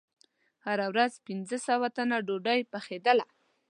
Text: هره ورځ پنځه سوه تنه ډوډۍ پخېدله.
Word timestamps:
هره 0.65 0.85
ورځ 0.91 1.13
پنځه 1.27 1.57
سوه 1.67 1.87
تنه 1.95 2.17
ډوډۍ 2.27 2.59
پخېدله. 2.73 3.25